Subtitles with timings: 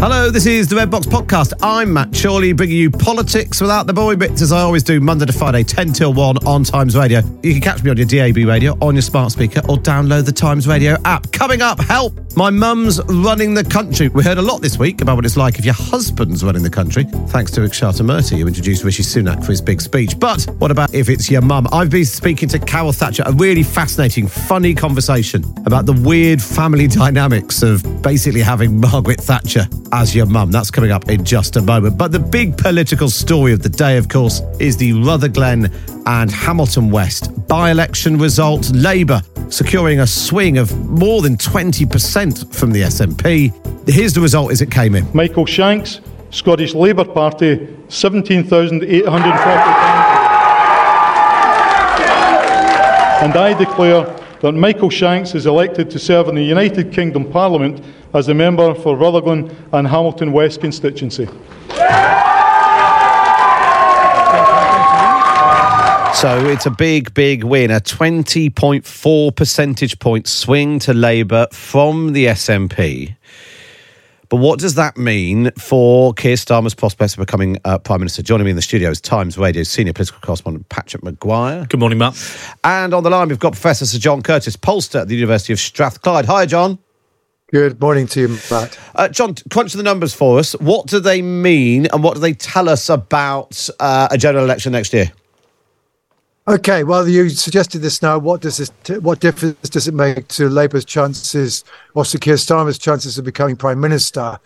[0.00, 1.52] Hello, this is the Red Box Podcast.
[1.60, 5.26] I'm Matt Chorley, bringing you politics without the boring bits, as I always do, Monday
[5.26, 7.20] to Friday, 10 till 1 on Times Radio.
[7.42, 10.32] You can catch me on your DAB radio, on your smart speaker, or download the
[10.32, 11.30] Times Radio app.
[11.32, 12.18] Coming up, help!
[12.34, 14.08] My mum's running the country.
[14.08, 16.70] We heard a lot this week about what it's like if your husband's running the
[16.70, 20.18] country, thanks to Akshata Murty, who introduced Rishi Sunak for his big speech.
[20.18, 21.66] But what about if it's your mum?
[21.72, 26.86] I've been speaking to Carol Thatcher, a really fascinating, funny conversation about the weird family
[27.02, 30.50] dynamics of basically having Margaret Thatcher as your mum.
[30.50, 31.98] That's coming up in just a moment.
[31.98, 35.70] But the big political story of the day, of course, is the Rutherglen
[36.06, 38.70] and Hamilton West by election result.
[38.70, 43.88] Labour securing a swing of more than 20% from the SNP.
[43.88, 45.06] Here's the result as it came in.
[45.12, 50.20] Michael Shanks, Scottish Labour Party, 17,840
[53.22, 57.84] And I declare that Michael Shanks is elected to serve in the United Kingdom Parliament
[58.14, 61.26] as a member for Rutherglen and Hamilton West constituency.
[66.14, 72.26] So it's a big, big win, a 20.4 percentage point swing to Labour from the
[72.26, 73.16] SNP.
[74.30, 78.22] But what does that mean for Keir Starmer's prospects of becoming uh, Prime Minister?
[78.22, 81.66] Joining me in the studio is Times Radio senior political correspondent Patrick Maguire.
[81.68, 82.16] Good morning, Matt.
[82.62, 85.58] And on the line, we've got Professor Sir John Curtice, pollster at the University of
[85.58, 86.26] Strathclyde.
[86.26, 86.78] Hi, John.
[87.50, 88.78] Good morning to you, Matt.
[88.94, 90.52] Uh, John, crunch the numbers for us.
[90.52, 94.70] What do they mean and what do they tell us about uh, a general election
[94.70, 95.10] next year?
[96.48, 98.18] Okay, well, you suggested this now.
[98.18, 98.72] What does this?
[98.82, 101.64] T- what difference does it make to Labour's chances
[101.94, 104.38] or Sir Keir Starmer's chances of becoming prime minister?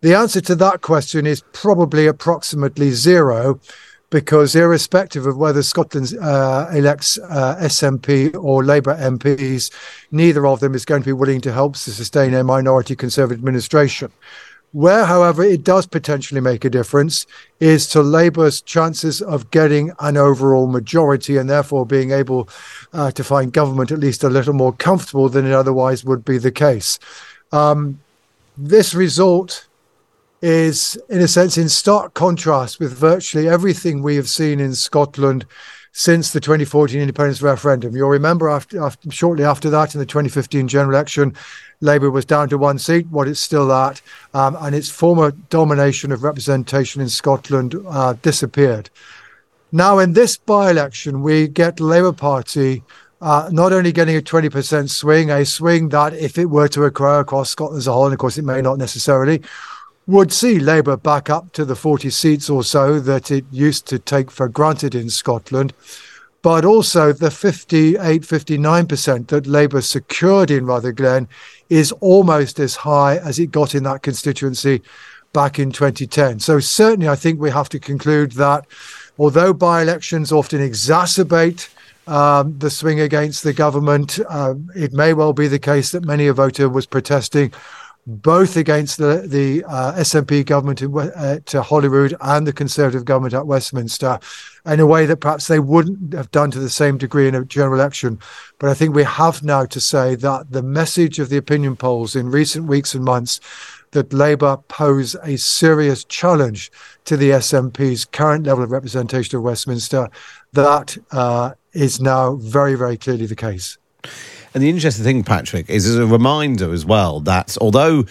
[0.00, 3.60] The answer to that question is probably approximately zero,
[4.08, 9.70] because irrespective of whether Scotland uh, elects uh, SNP or Labour MPs,
[10.10, 13.38] neither of them is going to be willing to help to sustain a minority Conservative
[13.38, 14.10] administration.
[14.72, 17.26] Where, however, it does potentially make a difference
[17.60, 22.48] is to Labour's chances of getting an overall majority and therefore being able
[22.94, 26.38] uh, to find government at least a little more comfortable than it otherwise would be
[26.38, 26.98] the case.
[27.52, 28.00] Um,
[28.56, 29.66] this result
[30.40, 35.44] is, in a sense, in stark contrast with virtually everything we have seen in Scotland
[35.92, 37.94] since the 2014 independence referendum.
[37.94, 41.34] You'll remember after, after, shortly after that, in the 2015 general election,
[41.80, 44.00] Labour was down to one seat, what it's still at,
[44.34, 48.88] um, and its former domination of representation in Scotland uh, disappeared.
[49.70, 52.82] Now, in this by election, we get Labour Party
[53.22, 57.20] uh, not only getting a 20% swing, a swing that, if it were to occur
[57.20, 59.40] across Scotland as a whole, and of course it may not necessarily,
[60.12, 63.98] would see Labour back up to the 40 seats or so that it used to
[63.98, 65.72] take for granted in Scotland,
[66.42, 71.28] but also the 58, 59% that Labour secured in Rutherglen
[71.70, 74.82] is almost as high as it got in that constituency
[75.32, 76.40] back in 2010.
[76.40, 78.66] So, certainly, I think we have to conclude that
[79.18, 81.70] although by elections often exacerbate
[82.06, 86.26] um, the swing against the government, uh, it may well be the case that many
[86.26, 87.50] a voter was protesting
[88.06, 93.34] both against the the uh, SNP government in, uh, to Holyrood and the Conservative government
[93.34, 94.18] at Westminster,
[94.66, 97.44] in a way that perhaps they wouldn't have done to the same degree in a
[97.44, 98.18] general election.
[98.58, 102.16] But I think we have now to say that the message of the opinion polls
[102.16, 103.40] in recent weeks and months
[103.92, 106.72] that Labour pose a serious challenge
[107.04, 110.08] to the SNP's current level of representation of Westminster,
[110.52, 113.78] that uh, is now very, very clearly the case.
[114.54, 118.04] And the interesting thing, Patrick, is as a reminder as well that although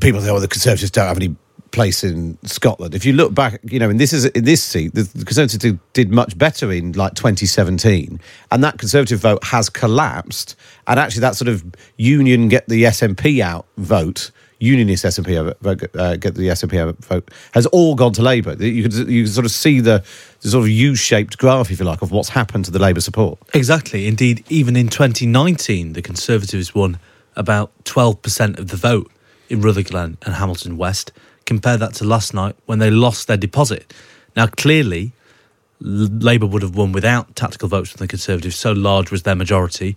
[0.00, 1.34] people say, "Oh, the Conservatives don't have any
[1.70, 4.94] place in Scotland," if you look back, you know, in this is in this seat,
[4.94, 8.20] the Conservatives did much better in like 2017,
[8.50, 10.54] and that Conservative vote has collapsed.
[10.86, 11.64] And actually, that sort of
[11.96, 17.66] union get the SNP out vote unionist SNP vote, uh, get the SNP vote has
[17.66, 18.54] all gone to Labour.
[18.62, 20.04] You could you could sort of see the,
[20.40, 23.38] the sort of U-shaped graph, if you like, of what's happened to the Labour support.
[23.54, 24.06] Exactly.
[24.06, 26.98] Indeed, even in 2019, the Conservatives won
[27.36, 29.10] about 12% of the vote
[29.48, 31.12] in Rutherglen and Hamilton West.
[31.46, 33.94] Compare that to last night when they lost their deposit.
[34.36, 35.12] Now, clearly,
[35.80, 39.96] Labour would have won without tactical votes from the Conservatives, so large was their majority.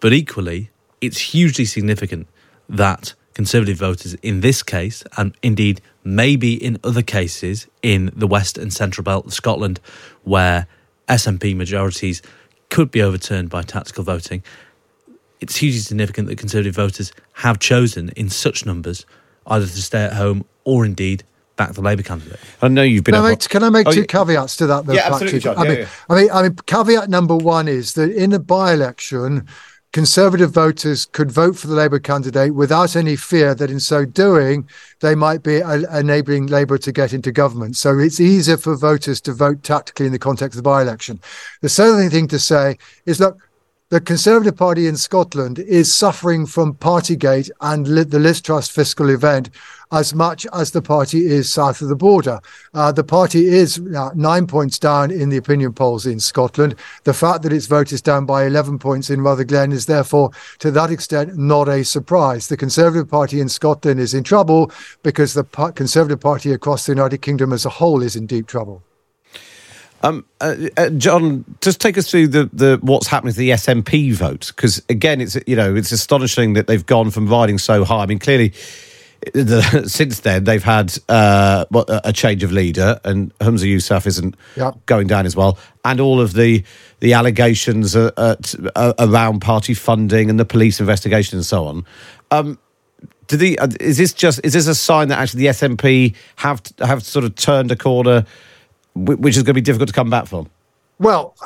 [0.00, 2.28] But equally, it's hugely significant
[2.68, 8.58] that Conservative voters in this case, and indeed maybe in other cases in the West
[8.58, 9.78] and Central Belt of Scotland,
[10.24, 10.66] where
[11.08, 12.20] SNP majorities
[12.68, 14.42] could be overturned by tactical voting,
[15.38, 19.06] it's hugely significant that Conservative voters have chosen in such numbers
[19.46, 21.22] either to stay at home or indeed
[21.54, 22.40] back the Labour candidate.
[22.60, 23.14] I know you've been.
[23.14, 24.84] Can I make, can I make oh, two caveats to that?
[24.84, 25.56] Though, yeah, absolutely, John.
[25.56, 25.88] I, yeah, mean, yeah.
[26.08, 29.46] I mean, I mean, caveat number one is that in a by-election,
[29.92, 34.68] Conservative voters could vote for the Labour candidate without any fear that in so doing,
[35.00, 37.74] they might be enabling Labour to get into government.
[37.74, 41.20] So it's easier for voters to vote tactically in the context of the by election.
[41.62, 42.76] The second thing to say
[43.06, 43.34] is that
[43.90, 49.48] the Conservative Party in Scotland is suffering from Partygate and the Liz Truss fiscal event
[49.90, 52.38] as much as the party is south of the border.
[52.74, 56.74] Uh, the party is uh, nine points down in the opinion polls in Scotland.
[57.04, 60.70] The fact that its vote is down by 11 points in Rutherglen is therefore, to
[60.70, 62.48] that extent, not a surprise.
[62.48, 64.70] The Conservative Party in Scotland is in trouble
[65.02, 68.82] because the Conservative Party across the United Kingdom as a whole is in deep trouble.
[70.02, 74.14] Um, uh, uh, John, just take us through the, the what's happening to the SNP
[74.14, 78.02] vote because again, it's you know it's astonishing that they've gone from riding so high.
[78.02, 78.52] I mean, clearly,
[79.34, 81.64] the, since then they've had uh,
[82.04, 84.36] a change of leader, and Humza Yousaf isn't
[84.86, 86.62] going down as well, and all of the
[87.00, 91.84] the allegations at, around party funding and the police investigation and so on.
[92.30, 92.58] Um,
[93.26, 96.62] do the uh, is this just is this a sign that actually the SNP have
[96.78, 98.24] have sort of turned a corner?
[99.04, 100.48] Which is going to be difficult to come back from?
[100.98, 101.36] Well,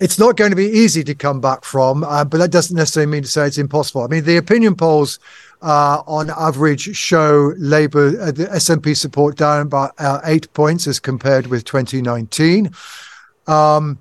[0.00, 3.10] it's not going to be easy to come back from, uh, but that doesn't necessarily
[3.10, 4.02] mean to say it's impossible.
[4.02, 5.18] I mean, the opinion polls
[5.62, 11.00] uh, on average show Labour, uh, the SNP support down by uh, eight points as
[11.00, 12.70] compared with 2019.
[13.46, 13.98] Um,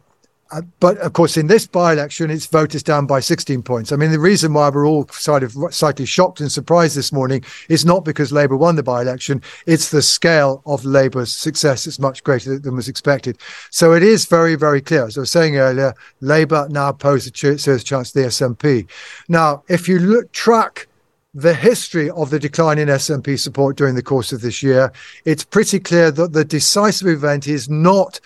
[0.55, 3.91] Uh, but of course, in this by-election, its vote is down by 16 points.
[3.91, 7.43] I mean, the reason why we're all sort of slightly shocked and surprised this morning
[7.67, 12.23] is not because Labour won the by-election; it's the scale of Labour's success is much
[12.23, 13.37] greater than was expected.
[13.69, 15.05] So it is very, very clear.
[15.05, 18.87] As I was saying earlier, Labour now pose a serious chance to the SNP.
[19.27, 20.87] Now, if you look track
[21.33, 24.93] the history of the decline in SNP support during the course of this year,
[25.25, 28.21] it's pretty clear that the decisive event is not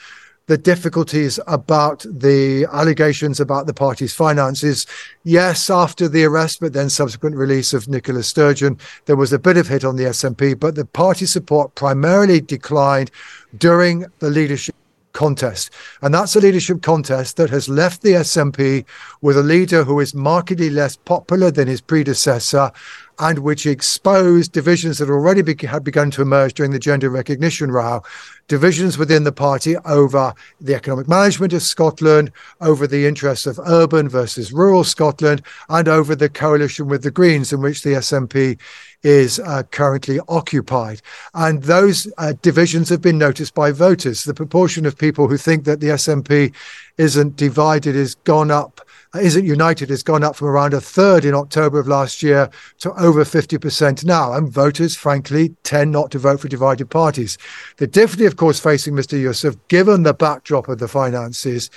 [0.49, 4.87] the difficulties about the allegations about the party's finances.
[5.23, 9.57] Yes, after the arrest, but then subsequent release of Nicola Sturgeon, there was a bit
[9.57, 13.11] of hit on the SNP, but the party support primarily declined
[13.59, 14.73] during the leadership
[15.13, 15.71] contest.
[16.01, 18.85] And that's a leadership contest that has left the SNP
[19.21, 22.71] with a leader who is markedly less popular than his predecessor
[23.19, 27.69] and which exposed divisions that already be- had begun to emerge during the gender recognition
[27.71, 28.01] row,
[28.47, 34.07] divisions within the party over the economic management of Scotland, over the interests of urban
[34.07, 38.57] versus rural Scotland, and over the coalition with the Greens, in which the SNP
[39.03, 41.01] is uh, currently occupied.
[41.33, 44.23] And those uh, divisions have been noticed by voters.
[44.23, 46.53] The proportion of people who think that the SNP
[46.97, 48.81] isn't divided has gone up
[49.15, 52.49] isn't united has gone up from around a third in October of last year
[52.79, 54.33] to over 50% now.
[54.33, 57.37] And voters, frankly, tend not to vote for divided parties.
[57.77, 59.19] The difficulty, of course, facing Mr.
[59.21, 61.71] Yousaf, given the backdrop of the finances,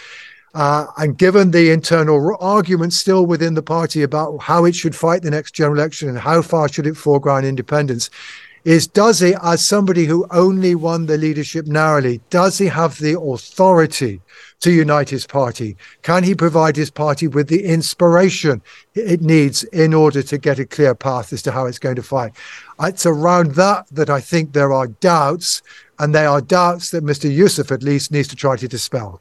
[0.55, 5.23] uh, and given the internal arguments still within the party about how it should fight
[5.23, 8.11] the next general election and how far should it foreground independence,
[8.65, 13.19] is does he, as somebody who only won the leadership narrowly, does he have the
[13.19, 14.21] authority
[14.61, 15.77] to unite his party?
[16.03, 18.63] Can he provide his party with the inspiration
[18.95, 22.03] it needs in order to get a clear path as to how it's going to
[22.03, 22.33] fight?
[22.81, 25.63] It's around that that I think there are doubts,
[25.99, 27.35] and they are doubts that Mr.
[27.35, 29.21] Yousaf at least needs to try to dispel.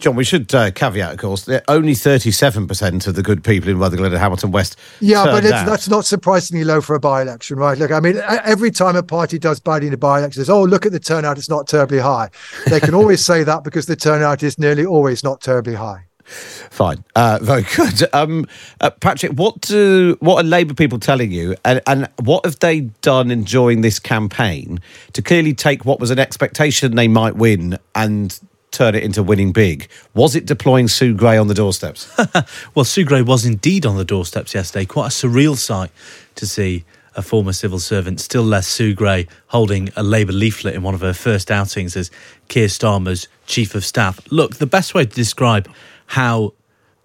[0.00, 3.78] John, we should uh, caveat, of course, that only 37% of the good people in
[3.78, 4.78] Rutherglen and Hamilton West.
[5.00, 7.76] Yeah, but that's not surprisingly low for a by election, right?
[7.76, 10.62] Look, I mean, every time a party does badly in a by election, says, oh,
[10.62, 12.30] look at the turnout, it's not terribly high.
[12.66, 16.06] They can always say that because the turnout is nearly always not terribly high.
[16.24, 18.08] Fine, uh, very good.
[18.12, 18.46] Um,
[18.80, 22.80] uh, Patrick, what do what are Labour people telling you, and, and what have they
[23.02, 24.80] done in during this campaign
[25.12, 28.38] to clearly take what was an expectation they might win and
[28.70, 29.88] turn it into winning big?
[30.14, 32.10] Was it deploying Sue Gray on the doorsteps?
[32.74, 34.84] well, Sue Gray was indeed on the doorsteps yesterday.
[34.84, 35.90] Quite a surreal sight
[36.36, 36.84] to see
[37.16, 41.00] a former civil servant, still less Sue Gray, holding a Labour leaflet in one of
[41.00, 42.10] her first outings as
[42.48, 44.20] Keir Starmer's chief of staff.
[44.30, 45.68] Look, the best way to describe
[46.06, 46.54] how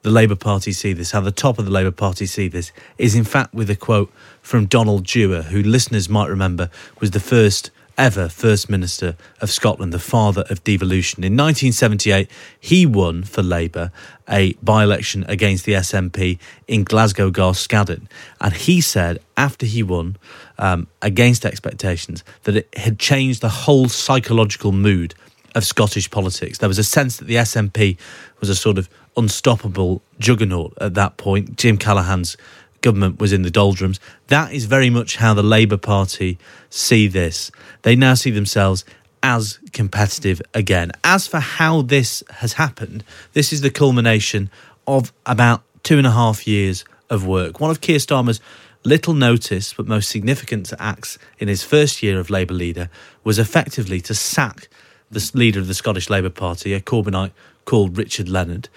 [0.04, 3.16] the Labour Party see this, how the top of the Labour Party see this, is
[3.16, 6.70] in fact with a quote from Donald Dewar, who listeners might remember
[7.00, 11.24] was the first ever First Minister of Scotland, the father of devolution.
[11.24, 13.92] In 1978, he won for Labour
[14.30, 18.08] a by election against the SNP in Glasgow Garscadden.
[18.42, 20.18] And he said, after he won
[20.58, 25.16] um, against expectations, that it had changed the whole psychological mood
[25.54, 26.58] of Scottish politics.
[26.58, 27.98] There was a sense that the SNP
[28.40, 31.56] was a sort of unstoppable juggernaut at that point.
[31.56, 32.36] Jim Callaghan's
[32.86, 34.00] government was in the doldrums.
[34.28, 36.38] That is very much how the Labour Party
[36.70, 37.52] see this.
[37.82, 38.86] They now see themselves
[39.24, 40.92] as competitive again.
[41.04, 44.52] As for how this has happened, this is the culmination
[44.86, 47.60] of about two and a half years of work.
[47.60, 48.40] One of Keir Starmer's
[48.84, 52.92] little noticed but most significant acts in his first year of Labour leader
[53.24, 54.70] was effectively to sack
[55.10, 57.32] the leader of the Scottish Labour Party, a Corbynite
[57.66, 58.70] called Richard Leonard.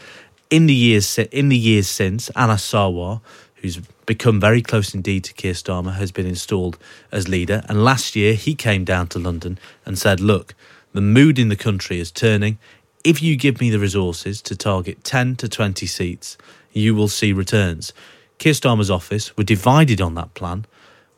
[0.48, 3.20] In the years in the years since, Anas Sarwar,
[3.60, 6.78] who's become very close indeed to Keir Starmer, has been installed
[7.12, 7.62] as leader.
[7.68, 10.54] And last year he came down to London and said, "Look,
[10.92, 12.58] the mood in the country is turning.
[13.04, 16.36] If you give me the resources to target 10 to 20 seats,
[16.72, 17.92] you will see returns."
[18.38, 20.64] Keir Starmer's office were divided on that plan,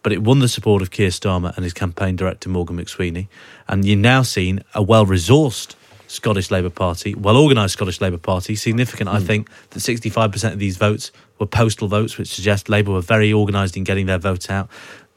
[0.02, 3.28] but it won the support of Keir Starmer and his campaign director Morgan McSweeney.
[3.68, 5.74] And you've now seen a well resourced
[6.06, 8.56] Scottish Labour Party, well organised Scottish Labour Party.
[8.56, 9.14] Significant, mm.
[9.14, 9.26] I hmm.
[9.26, 13.76] think, that 65% of these votes were postal votes, which suggests Labour were very organised
[13.76, 14.68] in getting their votes out.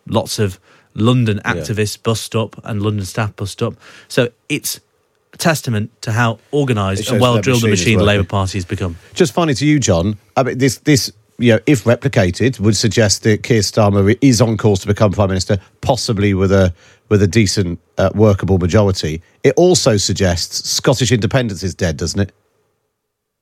[0.07, 0.59] Lots of
[0.95, 2.03] London activists yeah.
[2.03, 3.75] bust up and London staff bust up.
[4.07, 4.79] So it's
[5.33, 8.65] a testament to how organised and well drilled the machine well, the Labour Party has
[8.65, 8.97] become.
[9.13, 10.17] Just finally to you, John.
[10.37, 14.55] I mean, this this you know, if replicated, would suggest that Keir Starmer is on
[14.57, 16.73] course to become prime minister, possibly with a
[17.09, 19.21] with a decent, uh, workable majority.
[19.43, 22.31] It also suggests Scottish independence is dead, doesn't it?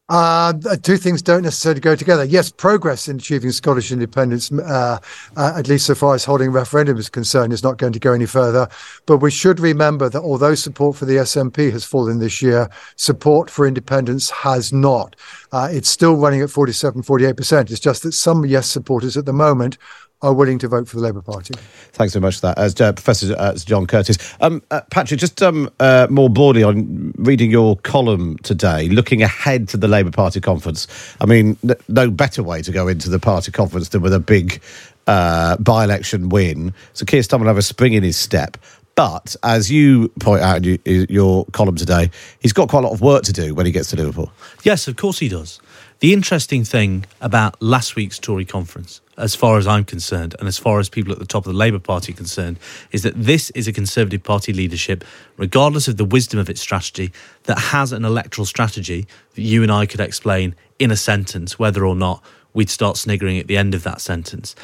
[0.10, 2.25] Uh, two things don't necessarily go together.
[2.25, 5.00] Yes, progress in achieving Scottish independence, uh,
[5.38, 8.00] uh, at least so far as holding a referendum is concerned, is not going to
[8.00, 8.67] go any further.
[9.05, 13.50] But we should remember that although support for the SNP has fallen this year, support
[13.50, 15.15] for independence has not.
[15.53, 17.72] Uh, it's still running at 47, 48%.
[17.72, 19.77] It's just that some yes supporters at the moment
[20.21, 21.53] are willing to vote for the Labour Party.
[21.93, 24.17] Thanks so much for that, as uh, Professor uh, John Curtice.
[24.39, 29.67] Um, uh, Patrick, just um, uh, more broadly on reading your column today, looking ahead
[29.69, 30.87] to the Labour Party conference.
[31.19, 34.19] I mean, n- no better way to go into the party conference than with a
[34.19, 34.61] big
[35.07, 36.73] uh, by-election win.
[36.93, 38.57] So Keir Starmer will have a spring in his step.
[38.95, 43.01] But as you point out in your column today, he's got quite a lot of
[43.01, 44.31] work to do when he gets to Liverpool.
[44.63, 45.59] Yes, of course he does.
[46.01, 50.58] The interesting thing about last week's Tory conference, as far as I'm concerned, and as
[50.58, 52.58] far as people at the top of the Labour Party are concerned,
[52.91, 55.03] is that this is a Conservative Party leadership,
[55.38, 57.12] regardless of the wisdom of its strategy,
[57.43, 59.05] that has an electoral strategy
[59.36, 62.24] that you and I could explain in a sentence, whether or not
[62.55, 64.55] we'd start sniggering at the end of that sentence.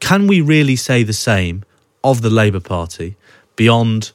[0.00, 1.62] Can we really say the same
[2.02, 3.16] of the Labour Party
[3.54, 4.12] beyond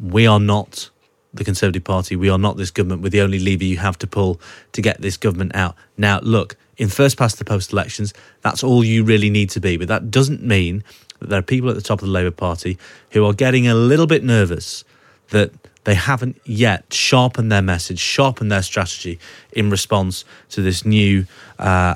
[0.00, 0.90] we are not
[1.36, 3.02] the Conservative Party, we are not this government.
[3.02, 4.40] We're the only lever you have to pull
[4.72, 5.76] to get this government out.
[5.96, 8.12] Now, look, in first past the post elections,
[8.42, 9.76] that's all you really need to be.
[9.76, 10.84] But that doesn't mean
[11.20, 12.78] that there are people at the top of the Labour Party
[13.10, 14.84] who are getting a little bit nervous
[15.30, 15.52] that
[15.84, 19.18] they haven't yet sharpened their message, sharpened their strategy
[19.52, 21.26] in response to this new,
[21.58, 21.94] uh,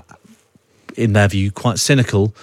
[0.97, 2.35] in their view, quite cynical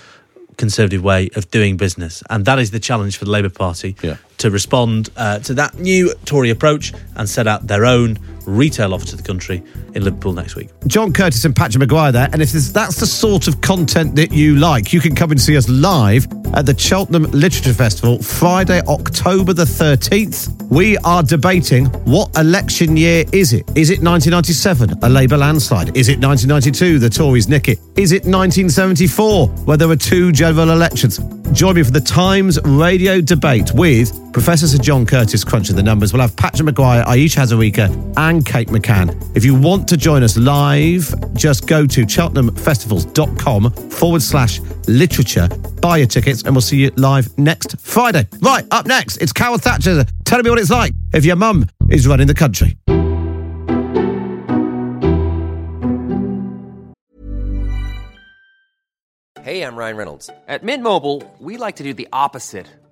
[0.57, 2.23] conservative way of doing business.
[2.29, 4.17] And that is the challenge for the Labour Party yeah.
[4.37, 9.05] To respond uh, to that new Tory approach and set out their own retail offer
[9.05, 9.61] to the country
[9.93, 10.69] in Liverpool next week.
[10.87, 12.29] John Curtice and Patrick Maguire there.
[12.31, 15.57] And if that's the sort of content that you like, you can come and see
[15.57, 20.69] us live at the Cheltenham Literature Festival Friday, October the 13th.
[20.69, 23.69] We are debating what election year is it?
[23.75, 25.95] Is it 1997, a Labour landslide?
[25.97, 27.79] Is it 1992, the Tories nick it?
[27.97, 31.19] Is it 1974, where there were two general elections?
[31.51, 36.13] Join me for the Times radio debate with Professor Sir John Curtice crunching the numbers.
[36.13, 39.35] We'll have Patrick Maguire, Ayesha Hazarika, and Kate McCann.
[39.35, 45.49] If you want to join us live, just go to cheltenhamfestivals.com forward slash literature,
[45.81, 48.27] buy your tickets, and we'll see you live next Friday.
[48.39, 52.05] Right, up next, it's Carol Thatcher telling me what it's like if your mum is
[52.05, 52.77] running the country.
[59.41, 60.29] Hey, I'm Ryan Reynolds.
[60.47, 62.67] At Mint Mobile, we like to do the opposite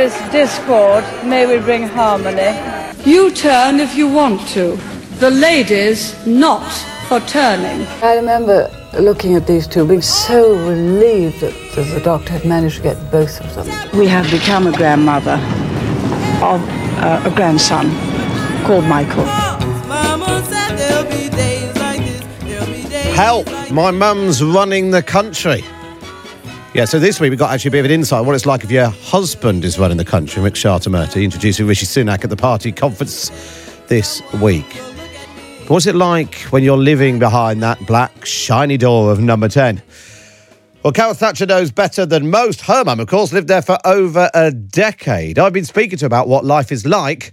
[0.00, 2.52] Is discord, may we bring harmony.
[3.04, 4.76] You turn if you want to.
[5.18, 6.66] The ladies not
[7.06, 7.86] for turning.
[8.02, 12.76] I remember looking at these two, being so relieved that, that the doctor had managed
[12.76, 13.98] to get both of them.
[13.98, 15.38] We have become a grandmother
[16.42, 16.60] of
[16.98, 17.90] uh, a grandson
[18.64, 19.24] called Michael.
[19.86, 23.46] Mama said there'll be days like this, there'll be days Help!
[23.70, 25.62] My mum's running the country.
[26.72, 28.46] Yeah, so this week we've got actually a bit of an insight on what it's
[28.46, 30.40] like if your husband is running the country.
[30.40, 33.28] Akshata Murty introducing Rishi Sunak at the party conference
[33.88, 34.72] this week.
[35.66, 39.82] What's it like when you're living behind that black, shiny door of number 10?
[40.84, 42.60] Well, Carol Thatcher knows better than most.
[42.60, 45.40] Her mum, of course, lived there for over a decade.
[45.40, 47.32] I've been speaking to her about what life is like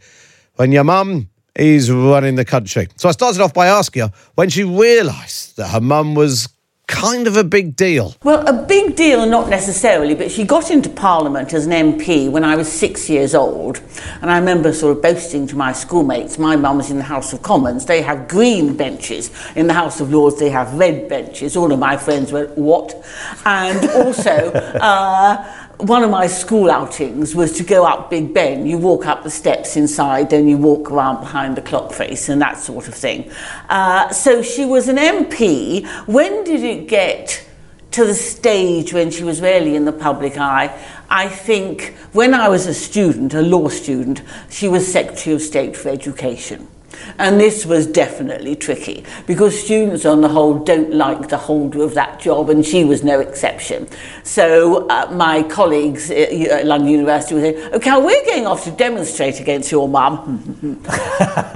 [0.55, 2.87] when your mum is running the country.
[2.95, 6.49] So I started off by asking her when she realised that her mum was
[6.87, 8.15] kind of a big deal.
[8.23, 12.43] Well, a big deal, not necessarily, but she got into Parliament as an MP when
[12.43, 13.81] I was six years old.
[14.21, 17.33] And I remember sort of boasting to my schoolmates, my mum was in the House
[17.33, 19.31] of Commons, they have green benches.
[19.55, 21.55] In the House of Lords, they have red benches.
[21.55, 23.05] All of my friends went, what?
[23.45, 28.65] And also, uh, one of my school outings was to go up Big Ben.
[28.65, 32.41] You walk up the steps inside, then you walk around behind the clock face and
[32.41, 33.31] that sort of thing.
[33.69, 35.87] Uh, so she was an MP.
[36.07, 37.45] When did it get
[37.91, 40.75] to the stage when she was really in the public eye?
[41.09, 45.77] I think when I was a student, a law student, she was Secretary of State
[45.77, 46.67] for Education.
[47.17, 51.93] And this was definitely tricky because students, on the whole, don't like the holder of
[51.95, 53.87] that job, and she was no exception.
[54.23, 59.39] So, uh, my colleagues at London University were saying, Okay, we're going off to demonstrate
[59.39, 60.79] against your mum.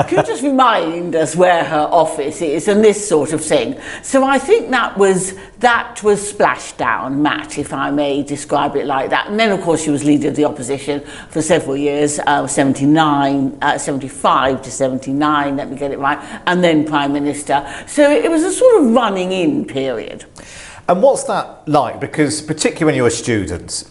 [0.08, 3.80] Can you just remind us where her office is and this sort of thing?
[4.04, 9.12] So, I think that was, that was splashdown, Matt, if I may describe it like
[9.12, 9.28] that.
[9.28, 13.58] And then, of course, she was leader of the opposition for several years, uh, 79,
[13.62, 17.66] uh, 75 to 79 let me get it right, and then Prime Minister.
[17.88, 20.26] So it was a sort of running in period.
[20.88, 22.00] And what's that like?
[22.00, 23.84] Because particularly when you're a student,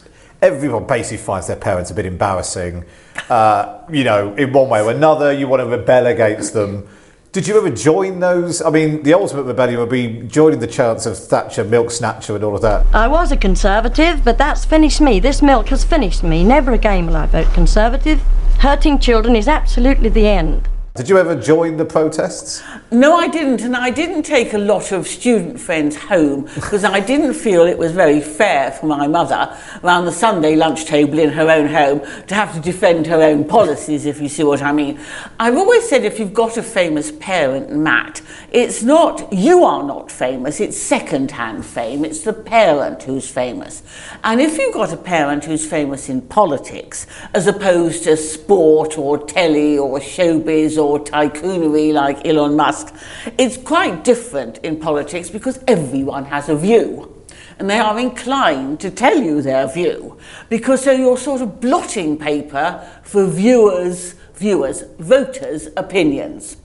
[0.42, 2.84] everyone basically finds their parents a bit embarrassing.
[3.28, 6.88] Uh, you know, in one way or another, you want to rebel against them.
[7.32, 8.60] Did you ever join those?
[8.60, 12.42] I mean, the ultimate rebellion would be joining the chants of Thatcher, Milk Snatcher, and
[12.42, 12.84] all of that.
[12.92, 15.20] I was a Conservative, but that's finished me.
[15.20, 16.42] This milk has finished me.
[16.42, 18.20] Never again will I vote Conservative.
[18.58, 20.68] Hurting children is absolutely the end.
[21.00, 22.62] Did you ever join the protests?
[22.90, 27.00] No, I didn't, and I didn't take a lot of student friends home because I
[27.00, 31.30] didn't feel it was very fair for my mother around the Sunday lunch table in
[31.30, 34.72] her own home to have to defend her own policies, if you see what I
[34.72, 35.00] mean.
[35.38, 38.20] I've always said if you've got a famous parent, Matt,
[38.52, 43.82] it's not, you are not famous, it's second hand fame, it's the parent who's famous.
[44.22, 49.16] And if you've got a parent who's famous in politics, as opposed to sport or
[49.16, 52.94] telly or showbiz or tycoonery like Elon Musk,
[53.38, 57.24] it's quite different in politics because everyone has a view.
[57.58, 62.18] And they are inclined to tell you their view because so you're sort of blotting
[62.18, 66.56] paper for viewers, viewers, voters' opinions.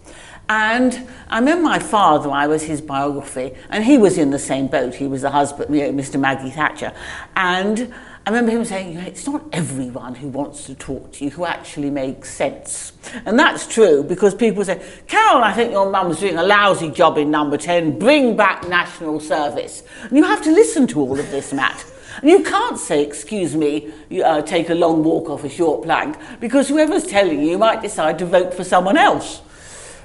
[0.48, 4.68] And I remember my father, I was his biography, and he was in the same
[4.68, 4.94] boat.
[4.94, 6.20] He was the husband, you know, Mr.
[6.20, 6.94] Maggie Thatcher.
[7.36, 7.94] And
[8.28, 11.32] I remember him saying, you know, it's not everyone who wants to talk to you
[11.32, 12.94] who actually makes sense.
[13.26, 17.18] And that's true because people say, Carol, I think your mum's doing a lousy job
[17.18, 17.98] in number 10.
[18.00, 19.84] Bring back national service.
[20.04, 21.86] And you have to listen to all of this, Matt.
[22.22, 25.84] And you can't say, excuse me, you, uh, take a long walk off a short
[25.84, 29.42] plank, because whoever's telling you might decide to vote for someone else.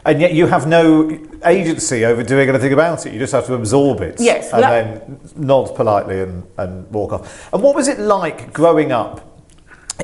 [0.04, 3.12] And yet you have no agency over doing anything about it.
[3.12, 4.16] You just have to absorb it.
[4.18, 7.52] Yes, And well, then nod politely and, and walk off.
[7.52, 9.44] And what was it like growing up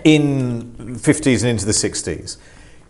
[0.05, 2.37] in 50s and into the 60s?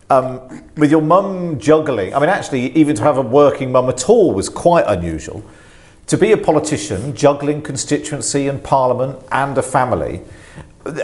[0.09, 4.09] Um, with your mum juggling, I mean, actually, even to have a working mum at
[4.09, 5.43] all was quite unusual.
[6.07, 10.21] To be a politician, juggling constituency and parliament and a family,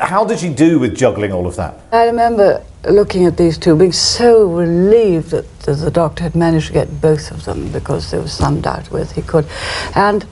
[0.01, 1.79] how did you do with juggling all of that?
[1.91, 6.73] I remember looking at these two, being so relieved that, the doctor had managed to
[6.73, 9.47] get both of them because there was some doubt whether he could.
[9.95, 10.25] And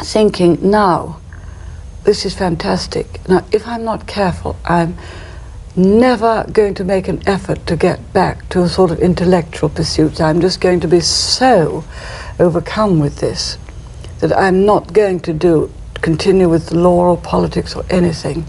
[0.00, 1.20] thinking, now,
[2.02, 3.20] this is fantastic.
[3.28, 4.96] Now, if I'm not careful, I'm
[5.76, 10.20] never going to make an effort to get back to a sort of intellectual pursuits.
[10.20, 11.84] I'm just going to be so
[12.40, 13.58] overcome with this
[14.18, 15.70] that I'm not going to do
[16.02, 18.44] continue with law or politics or anything.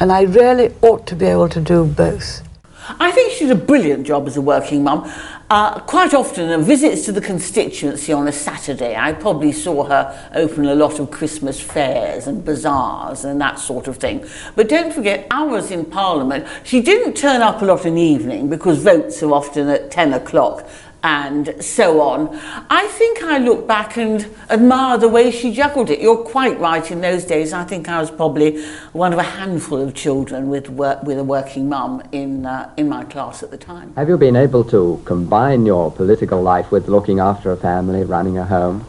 [0.00, 2.42] And I really ought to be able to do both.
[2.88, 5.10] I think she did a brilliant job as a working mum.
[5.50, 10.30] Uh, quite often, uh, visits to the constituency on a Saturday, I probably saw her
[10.34, 14.24] open a lot of Christmas fairs and bazaars and that sort of thing.
[14.54, 18.48] But don't forget, hours in Parliament, she didn't turn up a lot in the evening
[18.48, 20.68] because votes are often at 10 o'clock
[21.06, 22.36] and so on.
[22.68, 26.00] I think I look back and admire the way she juggled it.
[26.00, 26.90] You're quite right.
[26.90, 28.60] In those days, I think I was probably
[28.92, 32.88] one of a handful of children with work, with a working mum in uh, in
[32.88, 33.94] my class at the time.
[33.94, 38.36] Have you been able to combine your political life with looking after a family, running
[38.36, 38.84] a home?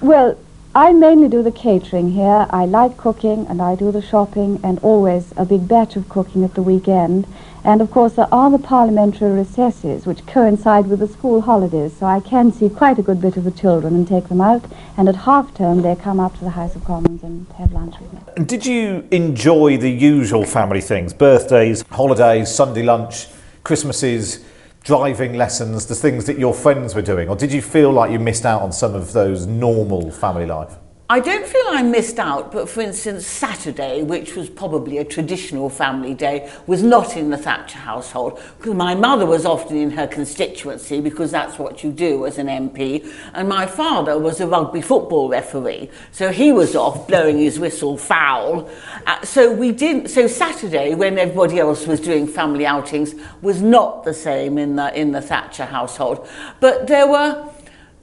[0.00, 0.36] Well,
[0.74, 2.46] I mainly do the catering here.
[2.50, 6.42] I like cooking and I do the shopping and always a big batch of cooking
[6.44, 7.26] at the weekend.
[7.64, 12.06] And of course, there are the parliamentary recesses which coincide with the school holidays, so
[12.06, 14.64] I can see quite a good bit of the children and take them out.
[14.96, 17.94] And at half term, they come up to the House of Commons and have lunch
[18.00, 18.18] with me.
[18.36, 21.14] And did you enjoy the usual family things?
[21.14, 23.28] Birthdays, holidays, Sunday lunch,
[23.62, 24.44] Christmases,
[24.82, 27.28] driving lessons, the things that your friends were doing?
[27.28, 30.76] Or did you feel like you missed out on some of those normal family life?
[31.12, 35.68] I don't feel I missed out, but for instance, Saturday, which was probably a traditional
[35.68, 40.06] family day, was not in the Thatcher household because my mother was often in her
[40.06, 44.80] constituency because that's what you do as an MP, and my father was a rugby
[44.80, 48.70] football referee, so he was off blowing his whistle foul.
[49.06, 50.08] Uh, so we didn't.
[50.08, 54.98] So Saturday, when everybody else was doing family outings, was not the same in the
[54.98, 56.26] in the Thatcher household,
[56.58, 57.51] but there were.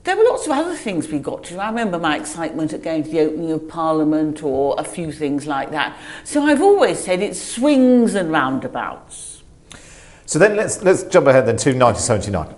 [0.03, 1.59] There were lots of other things we got to.
[1.59, 5.45] I remember my excitement at going to the opening of Parliament or a few things
[5.45, 5.97] like that.
[6.23, 9.43] So I've always said it swings and roundabouts.
[10.25, 12.55] So then let's, let's jump ahead then to 1979.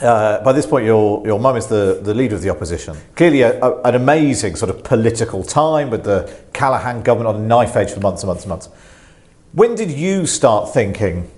[0.00, 2.96] Uh, by this point, your, your mum is the, the leader of the opposition.
[3.14, 7.46] Clearly, a, a, an amazing sort of political time with the Callaghan government on a
[7.46, 8.68] knife edge for months and months and months.
[9.52, 11.30] When did you start thinking,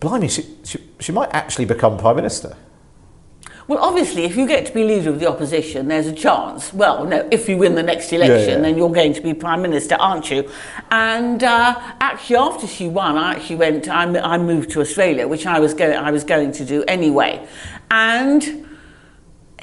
[0.00, 2.56] blimey, she, she, she might actually become Prime Minister?
[3.72, 6.74] Well, obviously, if you get to be leader of the opposition, there's a chance.
[6.74, 8.60] Well, no, if you win the next election, Yeah, yeah.
[8.60, 10.46] then you're going to be prime minister, aren't you?
[10.90, 13.88] And uh, actually, after she won, I actually went.
[13.88, 15.96] I moved to Australia, which I was going.
[15.96, 17.46] I was going to do anyway,
[17.90, 18.66] and.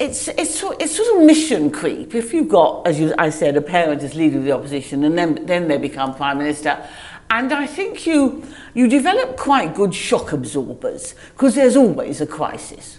[0.00, 2.14] It's, it's, sort- it's sort of mission creep.
[2.14, 5.18] If you've got, as you, I said, a parent as leader of the opposition and
[5.18, 6.88] then, then they become prime minister,
[7.28, 8.42] and I think you,
[8.72, 12.98] you develop quite good shock absorbers because there's always a crisis.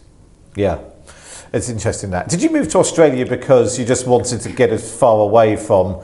[0.56, 0.78] Yeah,
[1.54, 2.30] it's interesting that.
[2.30, 6.02] Did you move to Australia because you just wanted to get as far away from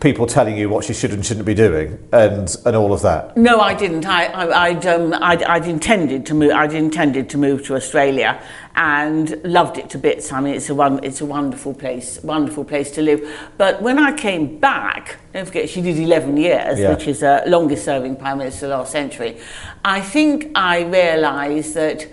[0.00, 3.36] people telling you what you should and shouldn't be doing and, and all of that?
[3.36, 4.06] No, I didn't.
[4.06, 6.52] I, I, I'd, um, I'd, I'd intended to move.
[6.52, 8.40] I'd intended to move to Australia,
[8.76, 10.32] and loved it to bits.
[10.32, 13.26] I mean, it's a one, it's a wonderful place, wonderful place to live.
[13.56, 16.90] But when I came back, don't forget she did 11 years, Yeah.
[16.90, 19.38] which is the longest serving prime minister last century.
[19.84, 22.06] I think I realised that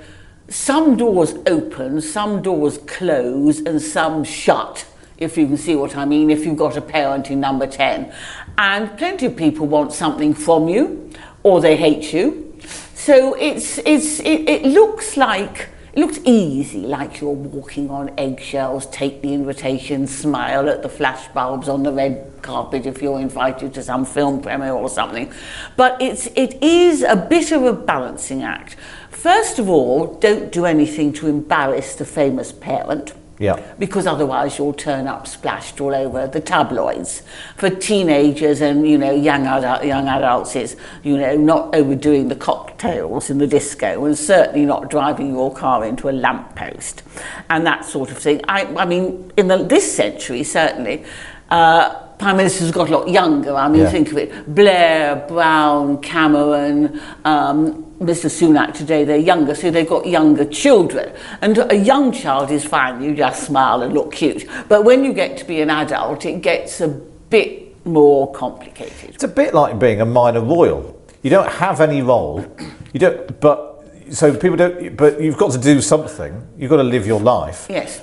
[0.50, 4.86] some doors open, some doors close, and some shut.
[5.18, 8.14] If you can see what I mean, if you've got a parent in number 10.
[8.58, 11.12] And plenty of people want something from you,
[11.44, 12.58] or they hate you.
[12.94, 18.88] So it's, it's, it, it looks like it looked easy, like you're walking on eggshells,
[18.88, 23.84] take the invitation, smile at the flashbulbs on the red carpet if you're invited to
[23.84, 25.32] some film premiere or something.
[25.78, 28.76] But it's, it is a bit of a balancing act.
[29.14, 33.14] First of all, don't do anything to embarrass the famous parent.
[33.40, 33.62] Yeah.
[33.80, 37.24] Because otherwise you'll turn up splashed all over the tabloids.
[37.58, 42.36] For teenagers and, you know, young, adult, young adults, it's, you know, not overdoing the
[42.36, 47.04] cocktails in the disco and certainly not driving your car into a lamppost
[47.50, 48.42] and that sort of thing.
[48.48, 51.04] I, I mean, in the, this century, certainly,
[51.50, 53.56] uh, Prime Ministers got a lot younger.
[53.56, 53.90] I mean, Yeah.
[53.90, 58.30] think of it: Blair, Brown, Cameron, um, Mr.
[58.30, 58.74] Sunak.
[58.74, 61.12] Today they're younger, so they've got younger children.
[61.42, 64.46] And a young child is fine; you just smile and look cute.
[64.70, 69.10] But when you get to be an adult, it gets a bit more complicated.
[69.10, 70.96] It's a bit like being a minor royal.
[71.22, 72.46] You don't have any role.
[72.94, 73.40] You don't.
[73.40, 74.96] But so people don't.
[74.96, 76.34] But you've got to do something.
[76.58, 77.68] You've got to live your life.
[77.70, 78.02] Yes.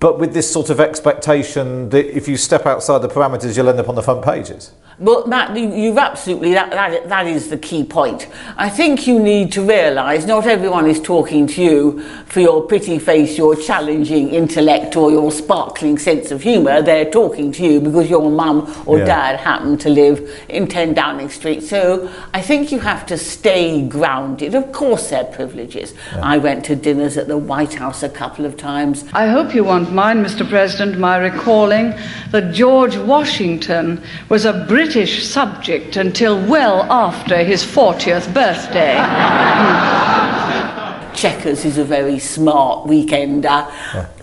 [0.00, 3.78] But with this sort of expectation that if you step outside the parameters, you'll end
[3.78, 4.72] up on the front pages.
[5.02, 8.26] Well, Matt, you- you've absolutely, that, that, that is the key point.
[8.58, 12.98] I think you need to realise not everyone is talking to you for your pretty
[12.98, 16.82] face, your challenging intellect, or your sparkling sense of humour.
[16.82, 19.06] They're talking to you because your mum or Yeah.
[19.06, 21.62] dad happened to live in 10 Downing Street.
[21.62, 24.54] So I think you have to stay grounded.
[24.54, 25.94] Of course, they're privileges.
[26.22, 29.06] I went to dinners at the White House a couple of times.
[29.14, 30.46] I hope you won't mind, Mr.
[30.46, 31.94] President, my recalling
[32.32, 38.94] that George Washington was a British subject until well after his 40th birthday.
[41.14, 43.70] Chequers is a very smart weekender.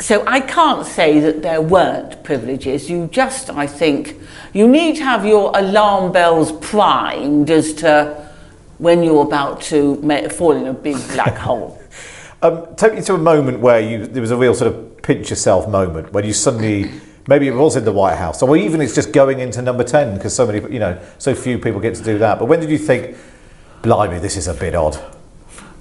[0.02, 2.90] So I can't say that there weren't privileges.
[2.90, 4.20] You just, I think,
[4.54, 8.30] you need to have your alarm bells primed as to
[8.78, 9.96] when you're about to
[10.30, 11.82] fall in a big black hole.
[12.40, 15.32] Um, take me to a moment where you there was a real sort of pinch
[15.32, 16.92] yourself moment when you suddenly
[17.28, 20.16] maybe it was in the White House or even it's just going into number ten
[20.16, 22.40] because so many you know so few people get to do that.
[22.40, 23.16] But when did you think,
[23.82, 24.98] blimey, this is a bit odd?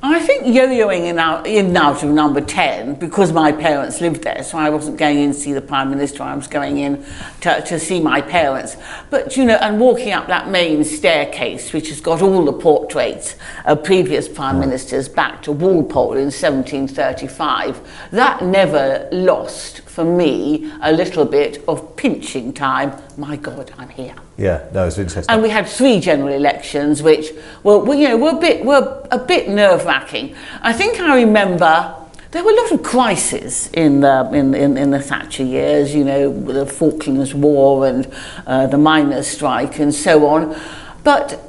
[0.02, 4.22] I think yo-yoing in, out, in and out of number 10 because my parents lived
[4.22, 7.04] there, so I wasn't going in to see the Prime Minister, I was going in
[7.40, 8.76] to, to see my parents.
[9.11, 13.37] But, you know, and walking up that main staircase, which has got all the portraits
[13.64, 17.80] of previous Prime Ministers back to Walpole in 1735,
[18.12, 22.92] that never lost for me a little bit of pinching time.
[23.16, 24.14] My God, I'm here.
[24.37, 25.32] Yeah, no, it's interesting.
[25.32, 27.32] And we had three general elections, which
[27.62, 30.37] were, were you know, were a bit, were a bit nerve-wracking.
[30.61, 31.94] I think I remember
[32.30, 35.94] there were a lot of crises in the in, in, in the Thatcher years.
[35.94, 38.12] You know, the Falklands War and
[38.46, 40.61] uh, the miners' strike and so on.
[41.04, 41.40] But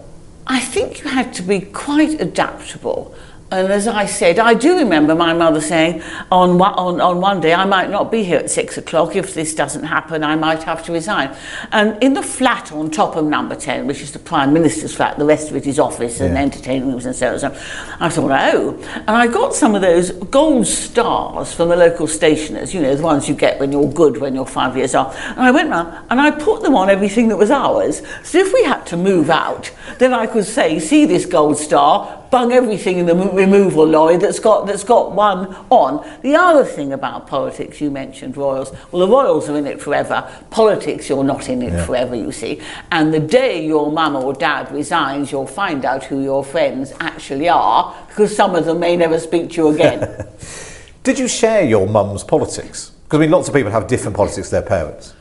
[0.47, 3.13] I think you had to be quite adaptable.
[3.49, 7.39] And as I said, I do remember my mother saying on, one- on, on one
[7.39, 9.15] day, I might not be here at six o'clock.
[9.15, 11.33] If this doesn't happen, I might have to resign.
[11.71, 15.17] And in the flat on top of number 10, which is the Prime Minister's flat,
[15.17, 16.41] the rest of it is office and Yeah.
[16.41, 17.39] entertaining rooms and so on.
[17.39, 17.55] so
[18.01, 18.77] I thought, oh.
[19.07, 23.01] And I got some of those gold stars from the local stationers, you know, the
[23.03, 25.13] ones you get when you're good when you're five years old.
[25.29, 28.01] And I went round and I put them on everything that was ours.
[28.23, 32.23] So if we had to move out, then I could say, see this gold star,
[32.29, 36.05] bung everything in the mo- removal lorry that's got that's got one on.
[36.23, 38.71] The other thing about politics, you mentioned royals.
[38.91, 40.29] Well, the royals are in it forever.
[40.49, 41.85] Politics, you're not in it Yeah.
[41.85, 42.59] forever, you see.
[42.91, 47.47] And the day your mum or dad resigns, you'll find out who your friends actually
[47.47, 50.27] are, because some of them may never speak to you again.
[51.03, 52.91] Did you share your mum's politics?
[53.03, 55.13] Because I mean, lots of people have different politics to their parents.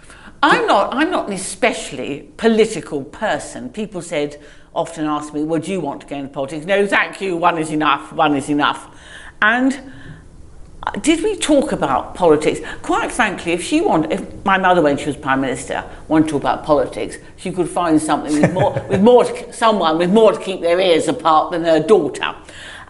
[0.43, 0.95] I'm not.
[0.95, 3.71] I'm not an especially political person.
[3.71, 4.41] People said
[4.77, 7.37] often ask me, "Well, do you want to go into politics?" No, thank you.
[7.37, 8.13] One is enough.
[8.13, 8.89] One is enough.
[9.43, 9.93] And
[10.87, 12.61] uh, did we talk about politics?
[12.83, 16.31] Quite frankly, if she wanted, if my mother, when she was prime minister, wanted to
[16.33, 20.33] talk about politics, she could find something with more, with more, to, someone with more
[20.33, 22.35] to keep their ears apart than her daughter.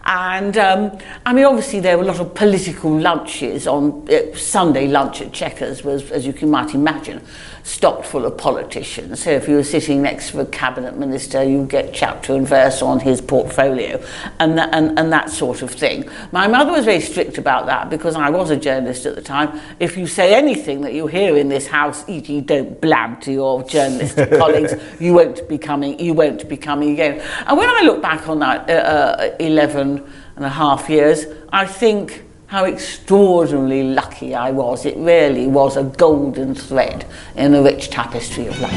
[0.09, 4.87] And um, I mean, obviously, there were a lot of political lunches on uh, Sunday
[4.87, 7.21] lunch at Chequers, was, as you can might imagine,
[7.67, 9.21] stocked full of politicians.
[9.21, 12.81] So if you were sitting next to a cabinet minister, you get chapter and verse
[12.81, 14.01] on his portfolio,
[14.39, 16.09] and that, and, and that sort of thing.
[16.31, 19.59] My mother was very strict about that because I was a journalist at the time.
[19.81, 23.63] If you say anything that you hear in this house, e.g., don't blab to your
[23.63, 25.99] journalistic colleagues, you won't be coming.
[25.99, 27.21] You won't be coming again.
[27.45, 31.65] And when I look back on that uh, uh, 11 and a half years, I
[31.65, 34.85] think how extraordinarily lucky I was.
[34.85, 37.05] It really was a golden thread
[37.35, 38.71] in the rich tapestry of life.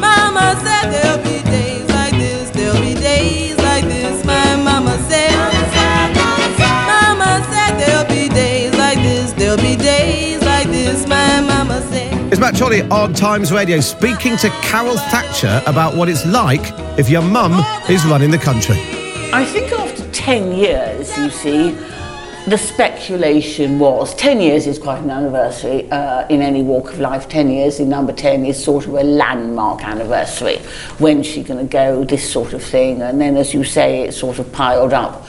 [0.00, 5.30] Mama said there'll be days like this, there'll be days like this, my mama said.
[6.58, 12.12] Mama said there'll be days like this, there'll be days like this, my mama said.
[12.32, 17.08] It's Matt Chorley on Times Radio speaking to Carol Thatcher about what it's like if
[17.08, 18.76] your mum is running the country.
[19.32, 21.76] I think after 10 years, you see,
[22.46, 27.28] the speculation was 10 years is quite an anniversary uh, in any walk of life.
[27.28, 30.58] 10 years in number 10 is sort of a landmark anniversary.
[30.98, 32.04] When's she going to go?
[32.04, 33.02] This sort of thing.
[33.02, 35.26] And then, as you say, it sort of piled up.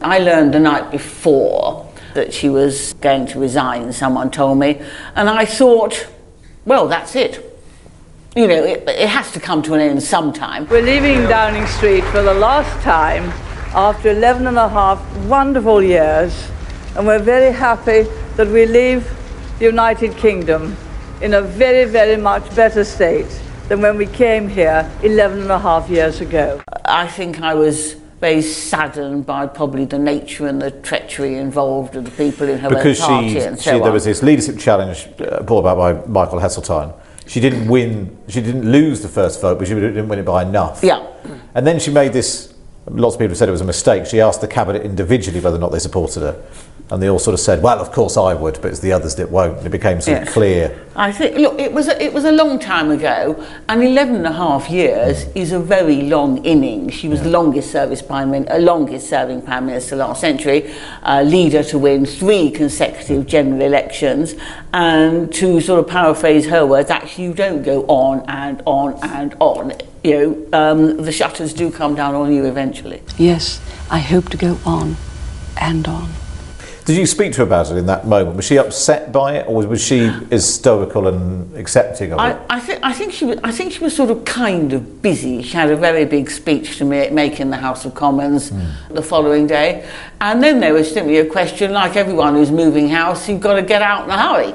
[0.00, 4.80] I learned the night before that she was going to resign, someone told me.
[5.16, 6.06] And I thought,
[6.64, 7.46] well, that's it.
[8.36, 10.68] You know, it, it has to come to an end sometime.
[10.68, 13.24] We're leaving Downing Street for the last time
[13.74, 16.50] after 11 and a half wonderful years,
[16.96, 18.02] and we're very happy
[18.36, 19.08] that we leave
[19.58, 20.76] the United Kingdom
[21.20, 25.58] in a very, very much better state than when we came here 11 and a
[25.58, 26.60] half years ago.
[26.84, 32.04] I think I was very saddened by probably the nature and the treachery involved of
[32.04, 33.82] the people in her because own party she, and she so on.
[33.82, 36.92] there was this leadership challenge uh, brought about by Michael Heseltine.
[37.26, 38.18] She didn't win.
[38.28, 40.80] She didn't lose the first vote, but she didn't win it by enough.
[40.82, 41.06] Yeah.
[41.54, 42.52] And then she made this.
[42.86, 44.06] Lots of people said it was a mistake.
[44.06, 46.44] She asked the cabinet individually whether or not they supported her,
[46.90, 49.14] and they all sort of said, "Well, of course I would," but it's the others
[49.16, 49.58] that won't.
[49.58, 50.76] And it became sort of clear.
[50.96, 54.26] I think, look, it was a, it was a long time ago, and 11 and
[54.26, 56.94] a half years is a very long innings.
[56.94, 60.72] She was the longest service prime min- uh, longest serving prime minister last century,
[61.04, 64.34] uh, leader to win three consecutive general elections,
[64.72, 69.34] and to sort of paraphrase her words, actually you don't go on and on and
[69.38, 69.72] on.
[70.02, 73.02] You know, um, the shutters do come down on you eventually.
[73.16, 74.96] Yes, I hope to go on
[75.60, 76.10] and on.
[76.84, 78.36] Did you speak to her about it in that moment?
[78.36, 82.40] Was she upset by it, or was she as stoical and accepting of I, it?
[82.48, 83.38] I, think, I think she was.
[83.44, 85.42] I think she was sort of kind of busy.
[85.42, 88.50] She had a very big speech to ma- make in the House of Commons
[88.90, 89.88] the following day,
[90.20, 93.62] and then there was simply a question, like everyone who's moving house, you've got to
[93.62, 94.54] get out in a hurry.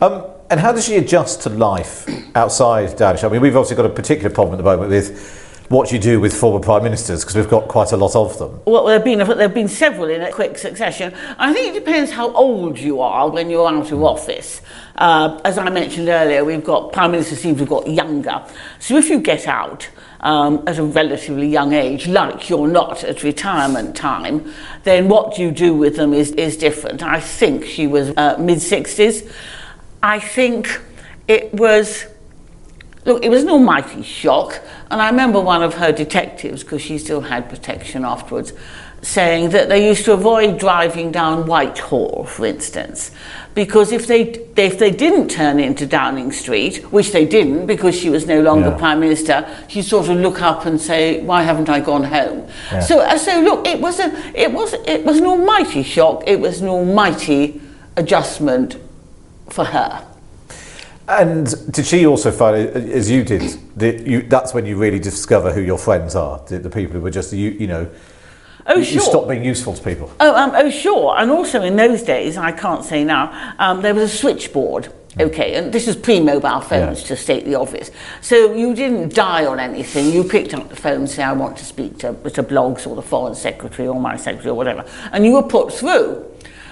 [0.00, 2.06] Um, and how does she adjust to life
[2.36, 3.24] outside Danish?
[3.24, 6.20] I mean, we've obviously got a particular problem at the moment with what you do
[6.20, 8.60] with former prime ministers because we've got quite a lot of them.
[8.66, 11.14] Well, there have been there have been several in a quick succession.
[11.38, 14.60] I think it depends how old you are when you're out of office.
[14.96, 18.44] Uh, as I mentioned earlier, we've got prime ministers seem to have got younger.
[18.78, 19.88] So if you get out
[20.20, 24.52] um, at a relatively young age, like you're not at retirement time,
[24.84, 27.02] then what you do with them is is different.
[27.02, 29.30] I think she was uh, mid sixties.
[30.02, 30.80] I think
[31.26, 32.06] it was.
[33.04, 36.96] Look, it was an almighty shock, and I remember one of her detectives, because she
[36.98, 38.54] still had protection afterwards,
[39.02, 43.10] saying that they used to avoid driving down Whitehall, for instance,
[43.54, 44.22] because if they
[44.56, 48.70] if they didn't turn into Downing Street, which they didn't, because she was no longer
[48.70, 48.78] Yeah.
[48.78, 52.80] prime minister, she'd sort of look up and say, "Why haven't I gone home?" Yeah.
[52.80, 56.22] So, uh, so look, it was a it was it was an almighty shock.
[56.26, 57.60] It was an almighty
[57.96, 58.76] adjustment
[59.50, 60.02] for her.
[61.06, 63.42] And did she also find, as you did,
[63.76, 67.00] that you, that's when you really discover who your friends are, the, the people who
[67.00, 67.90] were just, you, you know,
[68.66, 69.02] Oh, you, you sure.
[69.02, 70.10] stop being useful to people.
[70.20, 71.14] Oh, um, oh, sure.
[71.18, 74.90] And also in those days, I can't say now, um, there was a switchboard.
[75.20, 77.92] Okay, and this is pre-mobile phones, to state the obvious.
[78.20, 80.10] So you didn't die on anything.
[80.10, 82.96] You picked up the phone and say, "I want to speak to, to Bloggs or
[82.96, 86.24] the foreign secretary or my secretary or whatever," and you were put through.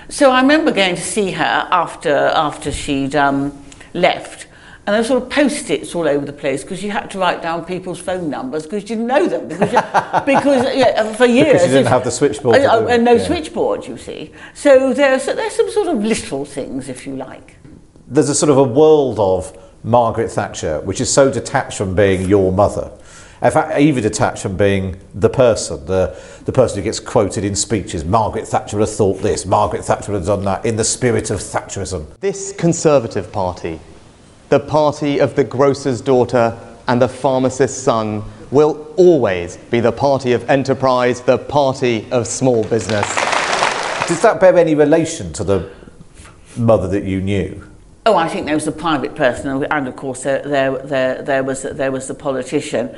[0.09, 3.53] So I remember going to see her after after she'd um,
[3.95, 4.47] left.
[4.85, 7.41] And there were sort of post-its all over the place because you had to write
[7.41, 9.47] down people's phone numbers because you didn't know them.
[9.47, 9.79] Because, you,
[10.27, 11.53] because yeah, uh, for years...
[11.53, 12.57] Because you didn't have the switchboard.
[12.57, 13.25] Uh, and no yeah.
[13.25, 14.33] switchboard, you see.
[14.55, 17.59] So there's, there's some sort of little things, if you like.
[18.09, 22.29] There's a sort of a world of Margaret Thatcher, which is so detached from being
[22.29, 22.91] your mother.
[23.43, 27.57] In fact, even detached from being the person, the, the person who gets quoted in
[27.57, 28.05] speeches.
[28.05, 31.29] Margaret Thatcher would have thought this, Margaret Thatcher would have done that, in the spirit
[31.31, 32.07] of Thatcherism.
[32.21, 33.81] This Conservative Party,
[34.49, 40.35] the party of the grocer's daughter and the pharmacist's son, will always be the party
[40.35, 43.07] of enterprise, the party of small business.
[44.07, 45.69] Does that bear any relation to the
[46.57, 47.69] mother that you knew?
[48.05, 51.45] Oh, I think there was the private person, and of course there there there, there
[51.45, 52.97] was there was the politician.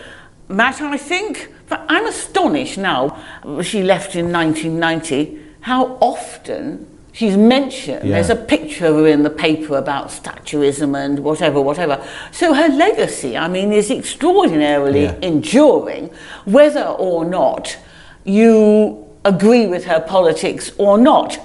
[0.48, 3.18] Matt, I think but I'm astonished now.
[3.62, 5.38] She left in 1990.
[5.61, 8.05] How often she's mentioned?
[8.05, 8.16] Yeah.
[8.16, 12.07] There's a picture of her in the paper about statuism and whatever, whatever.
[12.32, 15.14] So her legacy, I mean, is extraordinarily Yeah.
[15.22, 16.11] enduring,
[16.45, 17.76] whether or not
[18.24, 21.38] you agree with her politics or not.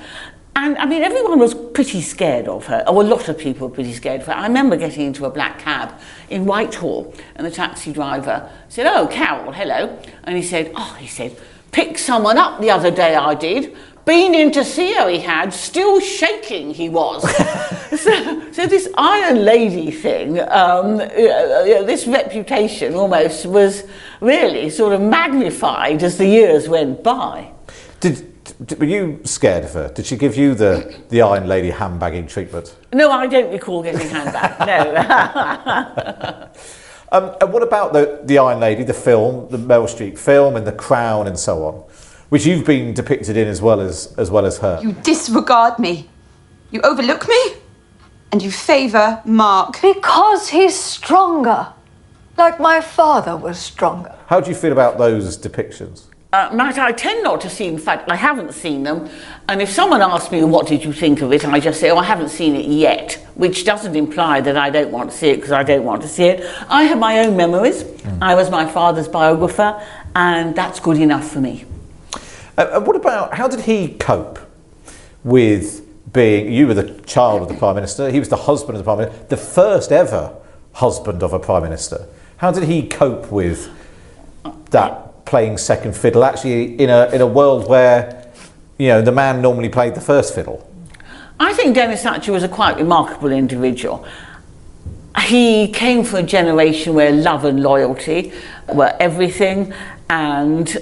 [0.62, 3.74] And I mean, everyone was pretty scared of her, or a lot of people were
[3.74, 4.34] pretty scared of her.
[4.34, 5.98] I remember getting into a black cab
[6.30, 9.98] in Whitehall, and the taxi driver said, Oh, Carol, hello.
[10.26, 11.38] And he said, Oh, he said,
[11.72, 13.74] pick someone up the other day I did.
[14.04, 17.22] Been in to see her, he had, still shaking he was.
[17.98, 23.86] so, so this Iron Lady thing, um, uh, know, this reputation almost was
[24.20, 27.50] really sort of magnified as the years went by.
[28.02, 28.29] Did-
[28.78, 29.90] were you scared of her?
[29.90, 32.76] Did she give you the, the Iron Lady handbagging treatment?
[32.94, 36.50] No, I don't recall getting handbag, no.
[37.12, 40.68] Um, and what about the, the Iron Lady, the film, the Meryl Streep film, and
[40.68, 41.74] The Crown, and so on,
[42.30, 44.80] which you've been depicted in as well as as well as her?
[44.82, 46.08] You disregard me.
[46.72, 47.54] You overlook me.
[48.32, 49.82] And you favour Mark.
[49.82, 51.74] Because he's stronger.
[52.38, 54.16] Like my father was stronger.
[54.28, 56.06] How do you feel about those depictions?
[56.32, 59.10] Uh, Matt, I tend not to see, in fact, I haven't seen them.
[59.48, 61.44] And if someone asks me, what did you think of it?
[61.44, 64.92] I just say, oh, I haven't seen it yet, which doesn't imply that I don't
[64.92, 66.46] want to see it because I don't want to see it.
[66.70, 67.84] I have my own memories.
[68.22, 69.84] I was my father's biographer,
[70.16, 71.66] and that's good enough for me.
[72.56, 74.38] Uh, what about how did he cope
[75.24, 76.54] with being?
[76.54, 78.12] You were the child of the prime minister.
[78.12, 80.36] He was the husband of the prime minister, the first ever
[80.74, 82.06] husband of a prime minister.
[82.38, 83.68] How did he cope with
[84.70, 86.24] that playing second fiddle?
[86.24, 88.28] Actually, in a in a world where
[88.78, 90.66] you know the man normally played the first fiddle.
[91.40, 94.06] I think Denis Thatcher was a quite remarkable individual.
[95.22, 98.34] He came from a generation where love and loyalty
[98.68, 99.74] were everything,
[100.10, 100.78] and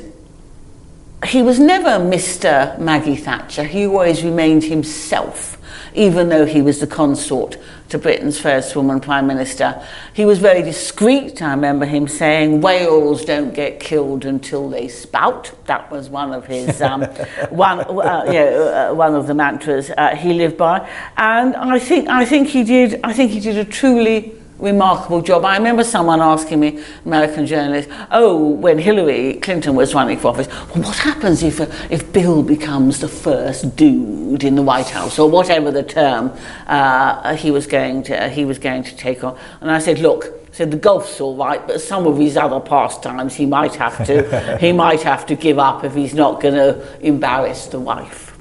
[1.26, 2.78] he was never Mr.
[2.80, 3.64] Maggie Thatcher.
[3.64, 5.57] He always remained himself,
[5.98, 7.58] even though he was the consort
[7.90, 9.82] to Britain's first woman prime minister.
[10.14, 11.42] He was very discreet.
[11.42, 16.46] I remember him saying, "Whales don't get killed until they spout." That was one of
[16.46, 17.04] his um,
[17.50, 20.88] one, uh, you know, uh, one of the mantras uh, he lived by.
[21.18, 23.00] And I think I think he did.
[23.04, 25.46] I think he did a truly remarkable job.
[25.46, 30.48] I remember someone asking me, American journalist, oh, when Hillary Clinton was running for office,
[30.48, 35.20] well, what happens if, uh, if Bill becomes the first dude in the White House,
[35.20, 36.32] or whatever the term
[36.68, 39.38] uh, he was going to he was going to take on?
[39.62, 40.26] And I said, look.
[40.26, 44.04] I Said the golf's all right, but some of his other pastimes he might have
[44.08, 48.36] to he might have to give up if he's not going to embarrass the wife.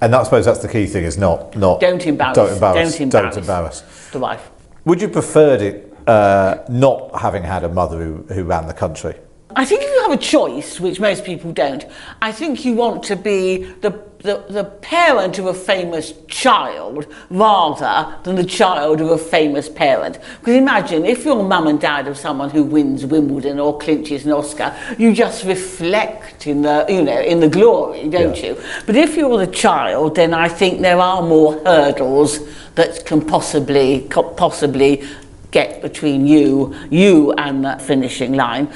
[0.00, 2.36] And that, I suppose that's the key thing: is not not Don't embarrass.
[2.36, 3.34] don't embarrass, Don't embarrass.
[3.34, 4.10] Don't embarrass.
[4.12, 4.51] The wife.
[4.84, 9.14] Would you preferred it uh, not having had a mother who, who ran the country?
[9.56, 11.84] I think if you have a choice, which most people don't,
[12.20, 13.90] I think you want to be the,
[14.20, 20.18] the, the parent of a famous child rather than the child of a famous parent.
[20.40, 24.32] Because imagine if you're mum and dad of someone who wins Wimbledon or clinches an
[24.32, 28.60] Oscar, you just reflect in the, you know, in the glory, don't you?
[28.86, 32.40] But if you're the child, then I think there are more hurdles
[32.74, 35.04] that can possibly, possibly
[35.52, 38.72] get between you, you and that finishing line.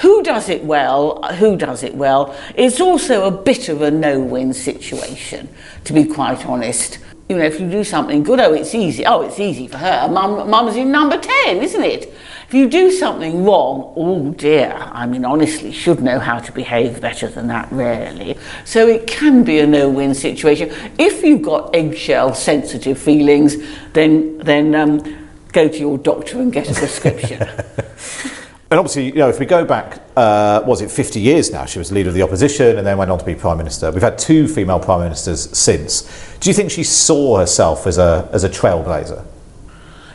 [0.00, 1.22] Who does it well?
[1.34, 2.34] Who does it well?
[2.54, 5.48] It's also a bit of a no-win situation,
[5.84, 6.98] to be quite honest.
[7.28, 9.04] You know, if you do something good, oh, it's easy.
[9.04, 10.08] Oh, it's easy for her.
[10.08, 12.12] Mum, mum's in number 10, isn't it?
[12.46, 17.00] If you do something wrong, oh dear, I mean, honestly, should know how to behave
[17.00, 18.36] better than that, really.
[18.64, 20.72] So it can be a no-win situation.
[20.98, 23.56] If you've got eggshell sensitive feelings,
[23.92, 25.19] then, then um,
[25.52, 27.46] go to your doctor and get a prescription.
[28.70, 31.64] And obviously, you know, if we go back, uh, was it 50 years now?
[31.64, 33.90] She was leader of the opposition and then went on to be prime minister.
[33.90, 36.02] We've had two female prime ministers since.
[36.38, 39.24] Do you think she saw herself as a as a trailblazer?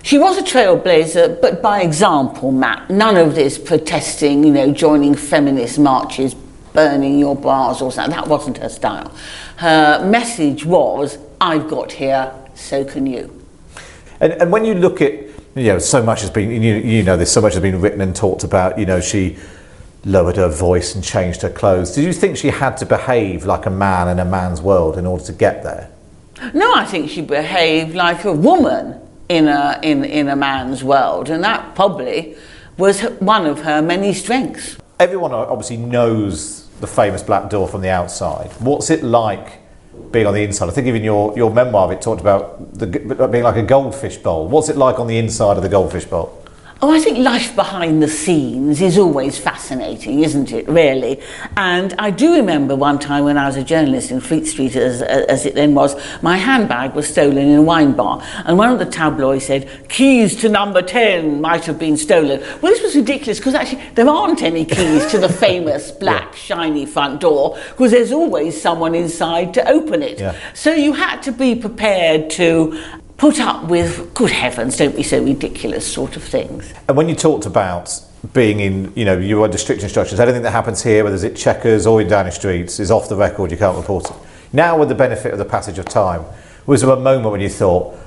[0.03, 2.89] She was a trailblazer, but by example, Matt.
[2.89, 6.33] None of this protesting, you know, joining feminist marches,
[6.71, 8.15] burning your bras or something.
[8.15, 9.13] That wasn't her style.
[9.57, 13.34] Her message was, I've got here, so can you.
[14.19, 15.13] And, and when you look at,
[15.55, 18.01] you know, so much has been, you, you know, there's so much has been written
[18.01, 19.37] and talked about, you know, she
[20.05, 21.95] lowered her voice and changed her clothes.
[21.95, 25.05] Did you think she had to behave like a man in a man's world in
[25.05, 25.89] order to get there?
[26.53, 31.29] No, I think she behaved like a woman in a, in, in a man's world,
[31.29, 32.35] and that probably
[32.77, 34.77] was one of her many strengths.
[34.99, 38.51] Everyone obviously knows the famous Black Door from the outside.
[38.59, 39.59] What's it like
[40.11, 40.69] being on the inside?
[40.69, 44.17] I think even your, your memoir of it talked about the, being like a goldfish
[44.17, 44.47] bowl.
[44.47, 46.44] What's it like on the inside of the goldfish bowl?
[46.81, 51.21] Oh, I think life behind the scenes is always fascinating, isn't it, really?
[51.55, 55.01] And I do remember one time when I was a journalist in Fleet Street, as,
[55.01, 58.21] as it then was, my handbag was stolen in a wine bar.
[58.45, 62.41] And one of the tabloids said, keys to number 10 might have been stolen.
[62.61, 66.85] Well, this was ridiculous because actually there aren't any keys to the famous black, shiny
[66.85, 70.19] front door because there's always someone inside to open it.
[70.19, 70.35] Yeah.
[70.53, 72.77] So you had to be prepared to
[73.17, 76.73] put up with, good heavens, don't be so ridiculous sort of things.
[76.87, 78.01] And when you talked about
[78.33, 81.23] being in, you know, you were under strict instructions, anything that happens here, whether it's
[81.23, 84.15] at Chequers or in Downing Streets, is off the record, you can't report it.
[84.51, 86.25] Now, with the benefit of the passage of time,
[86.65, 87.97] was there a moment when you thought,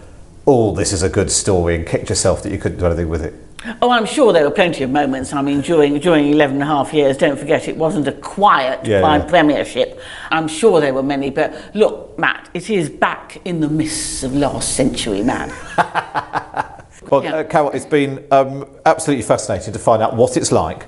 [0.47, 3.25] oh, this is a good story, and kicked yourself that you couldn't do anything with
[3.25, 3.35] it?
[3.83, 5.33] Oh, I'm sure there were plenty of moments.
[5.33, 8.87] I mean, during during 11 and a half years, don't forget it wasn't a quiet
[8.87, 9.25] Yeah, by yeah.
[9.25, 10.01] Premiership.
[10.31, 14.35] I'm sure there were many, but look, Matt, it is back in the mists of
[14.35, 15.53] last century, man.
[17.11, 20.87] Well, uh, Carol, it's been um, absolutely fascinating to find out what it's like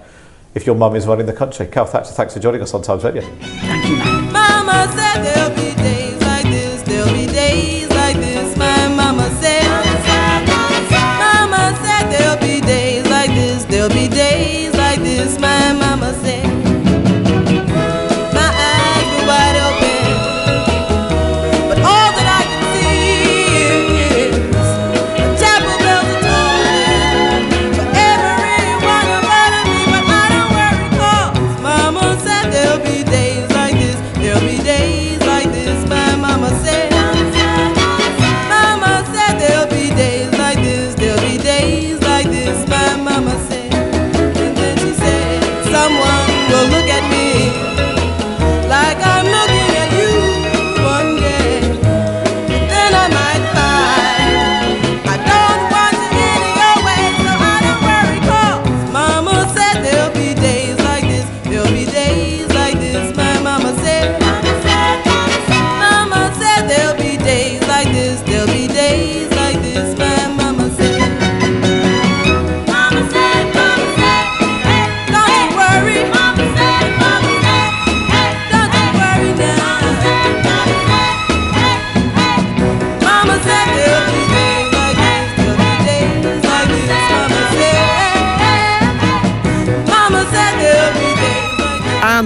[0.55, 1.67] if your mum is running the country.
[1.67, 3.23] Carol Thatcher, thanks for joining us on Times Radio.
[4.31, 5.60] Mama said there'll be days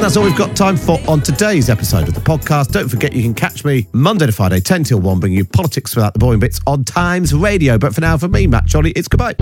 [0.05, 2.73] that's all we've got time for on today's episode of the podcast.
[2.73, 5.97] Don't forget you can catch me Monday to Friday, 10 till 1, bringing you politics
[5.97, 7.79] without the boring bits on Times Radio.
[7.79, 9.33] But for now, for me, Matt Chorley, it's goodbye.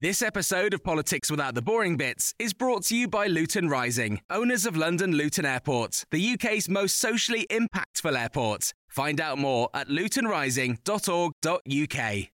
[0.00, 4.22] This episode of Politics Without the Boring Bits is brought to you by Luton Rising,
[4.30, 8.72] owners of London Luton Airport, the UK's most socially impactful airport.
[8.88, 12.35] Find out more at lutonrising.org.uk.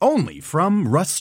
[0.00, 1.16] Only from Rust